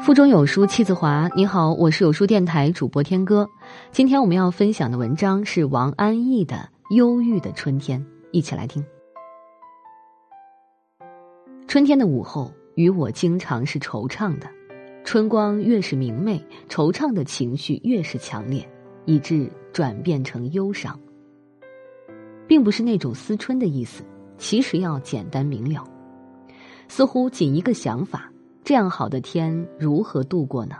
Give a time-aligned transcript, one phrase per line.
[0.00, 1.28] 腹中有书气自华。
[1.34, 3.48] 你好，我是有书电台主播天歌。
[3.90, 6.56] 今天我们要分享的文章是王安忆的
[6.96, 8.00] 《忧郁的春天》，
[8.30, 8.84] 一起来听。
[11.66, 14.48] 春天的午后，与我经常是惆怅的。
[15.04, 18.66] 春光越是明媚，惆怅的情绪越是强烈，
[19.04, 20.98] 以致转变成忧伤。
[22.46, 24.02] 并不是那种思春的意思，
[24.38, 25.84] 其实要简单明了。
[26.86, 28.32] 似乎仅一个想法。
[28.68, 30.76] 这样好的天如何度过呢？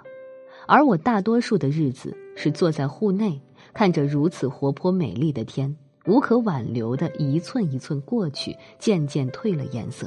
[0.66, 3.41] 而我大多数的日子是坐在户内，
[3.73, 5.74] 看着如此活泼美丽的天，
[6.05, 10.06] 无可挽留的一寸一寸过去，渐渐褪了颜色，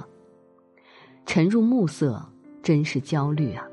[1.26, 2.24] 沉入暮色，
[2.62, 3.68] 真是焦虑啊！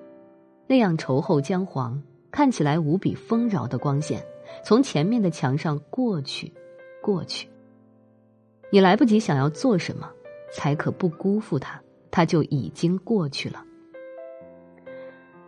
[0.67, 4.25] 那样稠厚姜黄，看起来无比丰饶的光线，
[4.65, 6.51] 从前面的墙上过去，
[7.03, 7.47] 过去，
[8.73, 10.11] 你来不及想要做什么，
[10.51, 11.79] 才可不辜负它，
[12.11, 13.67] 它就已经过去了。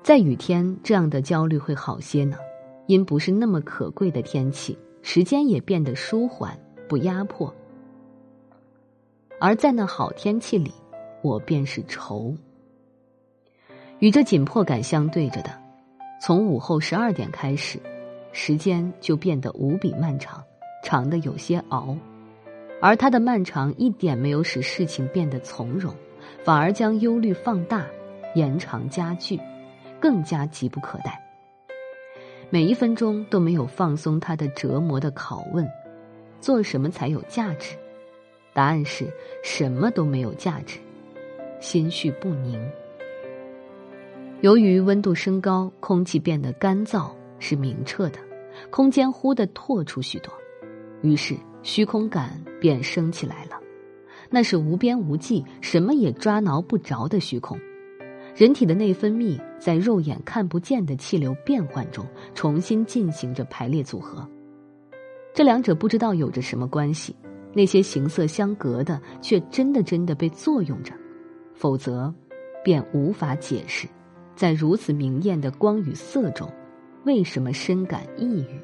[0.02, 2.36] 在雨天，这样的焦虑会好些呢，
[2.86, 7.54] 因不是那么可贵的天气，时间也变得舒缓，不压迫。
[9.38, 10.73] 而在那好天气里，
[11.23, 12.34] 我便是愁。
[13.98, 15.51] 与这紧迫感相对着的，
[16.21, 17.78] 从午后十二点开始，
[18.32, 20.43] 时间就变得无比漫长，
[20.82, 21.95] 长的有些熬，
[22.80, 25.95] 而它的漫长一点没有使事情变得从容，
[26.43, 27.87] 反而将忧虑放大，
[28.34, 29.38] 延长加剧。
[30.01, 31.23] 更加急不可待。
[32.48, 35.68] 每一分钟都没有放松他的折磨的拷问：
[36.40, 37.76] 做什么才有价值？
[38.52, 39.06] 答案是
[39.45, 40.78] 什么都没有价值。
[41.60, 42.59] 心绪不宁。
[44.40, 48.18] 由于温度升高，空气变得干燥，是明澈的，
[48.71, 50.32] 空间忽的拓出许多，
[51.02, 53.60] 于是虚空感便升起来了。
[54.30, 57.60] 那是无边无际，什么也抓挠不着的虚空。
[58.34, 64.26] 人体的内分泌在肉眼看不见的气流变换中重新进行着排列组合，
[65.34, 67.14] 这两者不知道有着什么关系，
[67.53, 70.94] 那些形色相隔的却真的真的被作用着，
[71.55, 72.12] 否则，
[72.65, 73.87] 便无法解释，
[74.34, 76.50] 在如此明艳的光与色中，
[77.05, 78.59] 为什么深感抑郁。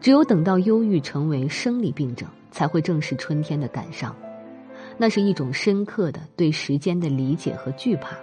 [0.00, 4.14] 只有等到忧郁成为生理病症，才会正视春天的感伤。
[4.98, 8.16] 那是一种深刻的对时间的理解和惧怕，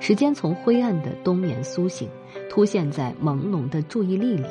[0.00, 2.08] 时间从灰暗的冬眠苏醒，
[2.48, 4.46] 凸现在朦胧的注意力里，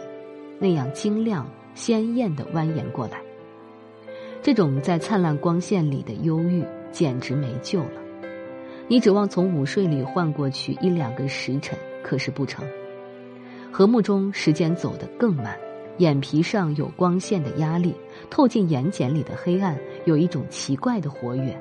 [0.60, 3.20] 那样晶亮鲜艳的蜿蜒过来。
[4.44, 8.02] 这种在灿烂光线里的忧郁简直没救了。
[8.88, 12.64] 你指望从午睡里换过去一两个时辰，可是不成。
[13.72, 15.58] 和睦中，时间走得更慢。
[15.98, 17.96] 眼皮上有光线的压力，
[18.30, 21.58] 透进眼睑里的黑暗有一种奇怪的活跃，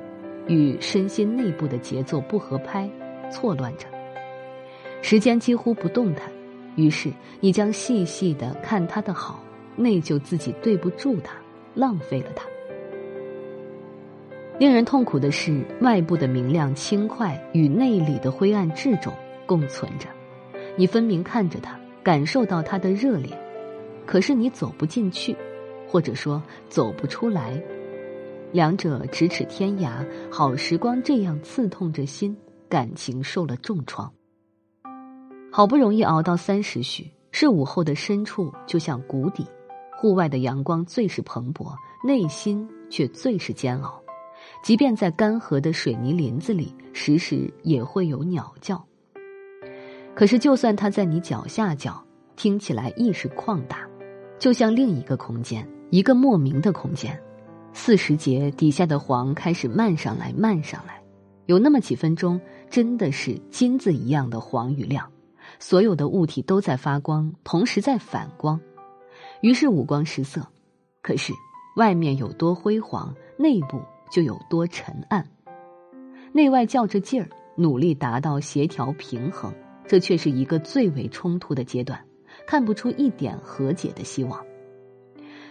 [0.49, 2.91] 与身心内部的节奏不合拍，
[3.31, 3.87] 错乱着。
[5.03, 6.28] 时间几乎不动弹，
[6.75, 9.41] 于是你将细细的看他的好，
[9.77, 11.37] 内疚自己对不住他，
[11.75, 12.45] 浪费了他。
[14.59, 19.12] 令人痛苦的是，外部的明亮轻快与内里的灰暗质重
[19.47, 20.09] 共存着，
[20.77, 23.31] 你分明看着他，感受到他的热烈。
[24.06, 25.37] 可是你走不进去，
[25.88, 27.62] 或者说走不出来，
[28.53, 32.37] 两者咫尺天涯，好时光这样刺痛着心，
[32.69, 34.12] 感情受了重创。
[35.50, 39.47] 好不容易熬到三时许，是午后的深处就像谷底，
[39.97, 44.00] 户外的阳光最是蓬勃，内心却最是煎熬。
[44.62, 48.84] 即便在干涸的水泥林子里，时时也会有鸟叫。
[50.15, 52.04] 可是就算它在你脚下叫，
[52.36, 53.88] 听起来亦是旷大。
[54.39, 57.19] 就像另一个空间，一个莫名的空间，
[57.72, 61.03] 四时节底下的黄开始漫上来，漫上来，
[61.47, 65.11] 有那么几分钟，真的是金子一样的黄与亮，
[65.59, 68.61] 所有的物体都在发光，同时在反光，
[69.41, 70.47] 于是五光十色。
[71.01, 71.33] 可是
[71.77, 73.81] 外面有多辉煌，内部
[74.11, 75.27] 就有多沉暗，
[76.33, 79.55] 内外较着劲儿，努力达到协调平衡，
[79.87, 81.98] 这却是一个最为冲突的阶段。
[82.46, 84.44] 看不出一点和解的希望，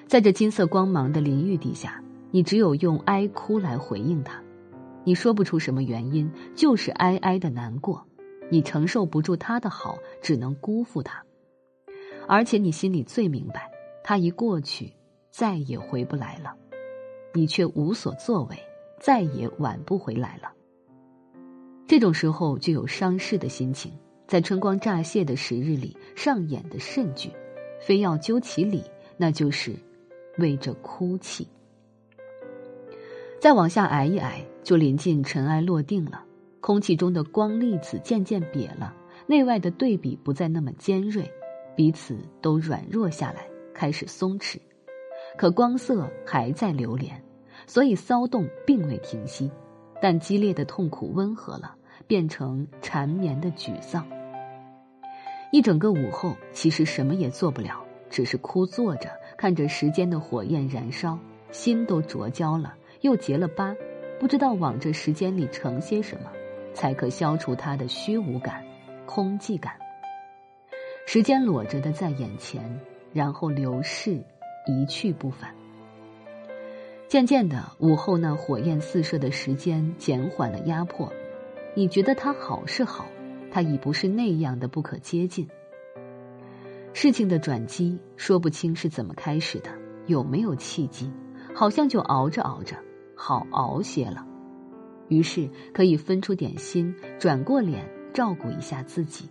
[0.07, 4.41] 在这金色光芒的淋浴底下，你只有用哀哭来回应他。
[5.03, 8.05] 你说不出什么原因，就是哀哀的难过。
[8.49, 11.23] 你承受不住他的好，只能辜负他。
[12.27, 13.69] 而且你心里最明白，
[14.03, 14.93] 他一过去，
[15.29, 16.55] 再也回不来了。
[17.33, 18.57] 你却无所作为，
[18.99, 20.51] 再也挽不回来了。
[21.87, 23.91] 这种时候就有伤势的心情。
[24.33, 27.29] 在春光乍泄的时日里上演的甚剧，
[27.79, 28.81] 非要究其理，
[29.15, 29.75] 那就是
[30.39, 31.47] 为着哭泣。
[33.39, 36.25] 再往下挨一挨，就临近尘埃落定了。
[36.61, 38.95] 空气中的光粒子渐渐瘪了，
[39.27, 41.31] 内外的对比不再那么尖锐，
[41.75, 44.57] 彼此都软弱下来，开始松弛。
[45.37, 47.23] 可光色还在流连，
[47.67, 49.51] 所以骚动并未停息，
[50.01, 51.75] 但激烈的痛苦温和了，
[52.07, 54.03] 变成缠绵的沮丧。
[55.53, 61.15] 一整个午后，其实什么也做不了，只是枯坐着，看着时间的火焰燃烧，
[61.51, 63.71] 心都灼焦了，又结了疤，
[64.19, 66.31] 不知道往这时间里盛些什么，
[66.73, 68.65] 才可消除它的虚无感、
[69.05, 69.73] 空寂感。
[71.05, 72.79] 时间裸着的在眼前，
[73.13, 74.19] 然后流逝，
[74.65, 75.53] 一去不返。
[77.07, 81.13] 渐渐的，午后那火焰四射的时间减缓了压迫，
[81.75, 83.05] 你觉得它好是好。
[83.53, 85.47] 他已不是那样的不可接近。
[86.91, 89.69] 事情的转机说不清是怎么开始的，
[90.07, 91.11] 有没有契机？
[91.53, 92.75] 好像就熬着熬着，
[93.15, 94.25] 好熬些了，
[95.07, 99.29] 于是可以分出点心，转过脸照顾一下自己。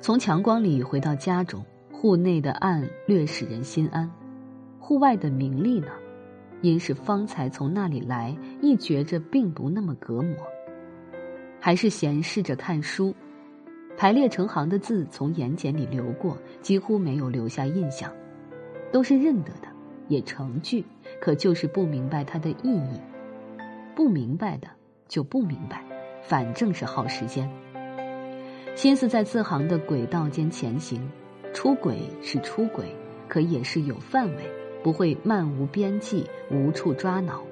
[0.00, 4.10] 从强光里回到家中，户内的暗略使人心安，
[4.78, 5.88] 户外的明丽呢？
[6.62, 10.34] 因是方才从那里来，亦觉着并不那么隔膜。
[11.60, 13.14] 还是闲适着看书，
[13.96, 18.10] 排列成行的字从眼睑里流过，几乎没有留下印象，
[18.90, 19.68] 都是认得的，
[20.08, 20.84] 也成句，
[21.20, 23.00] 可就是不明白它的意义。
[23.94, 24.68] 不明白的
[25.06, 25.84] 就不明白，
[26.22, 27.48] 反正是耗时间。
[28.74, 31.06] 心思在字行的轨道间前行，
[31.52, 32.86] 出轨是出轨，
[33.28, 34.50] 可也是有范围，
[34.82, 37.42] 不会漫无边际，无处抓挠，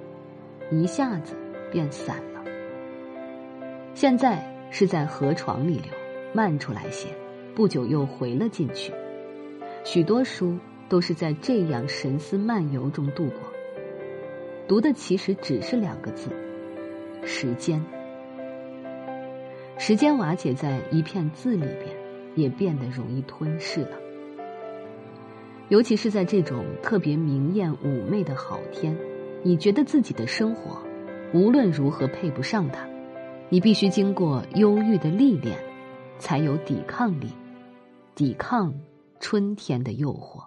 [0.70, 1.37] 一下子
[1.70, 2.38] 便散了。
[4.00, 4.41] 现在
[4.71, 5.91] 是在河床里流，
[6.33, 7.09] 漫出来些，
[7.53, 8.93] 不久又回了进去。
[9.83, 10.56] 许多书
[10.89, 13.53] 都是在这样神思漫游中度过。
[14.69, 16.31] 读的其实只是两个字：
[17.25, 17.85] 时间。
[19.79, 21.87] 时间瓦解在一片字里边，
[22.37, 23.99] 也变得容易吞噬了。
[25.71, 28.97] 尤其是在这种特别明艳妩媚的好天，
[29.43, 30.81] 你觉得自己的生活
[31.35, 32.89] 无论如何配不上它。
[33.50, 35.59] 你必须经过忧郁的历练，
[36.19, 37.29] 才有抵抗力，
[38.15, 38.75] 抵抗
[39.21, 40.45] 春天的诱惑。